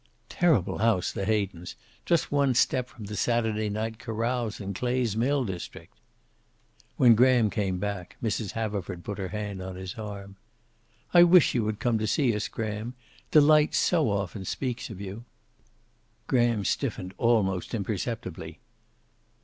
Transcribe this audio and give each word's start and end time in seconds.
"Terrible 0.29 0.79
house, 0.79 1.11
the 1.11 1.25
Haydens. 1.27 1.75
Just 2.07 2.31
one 2.31 2.55
step 2.55 2.89
from 2.89 3.05
the 3.05 3.15
Saturday 3.15 3.69
night 3.69 3.99
carouse 3.99 4.59
in 4.59 4.73
Clay's 4.73 5.15
mill 5.15 5.45
district." 5.45 5.93
When 6.97 7.13
Graham 7.13 7.51
came 7.51 7.77
back, 7.77 8.15
Mrs. 8.19 8.53
Haverford 8.53 9.03
put 9.03 9.19
her 9.19 9.27
hand 9.27 9.61
on 9.61 9.75
his 9.75 9.93
arm. 9.99 10.37
"I 11.13 11.21
wish 11.21 11.53
you 11.53 11.63
would 11.65 11.79
come 11.79 11.99
to 11.99 12.07
see 12.07 12.35
us, 12.35 12.47
Graham. 12.47 12.95
Delight 13.29 13.75
so 13.75 14.09
often 14.09 14.43
speaks 14.43 14.89
of 14.89 14.99
you." 14.99 15.23
Graham 16.25 16.65
stiffened 16.65 17.13
almost 17.19 17.75
imperceptibly. 17.75 18.59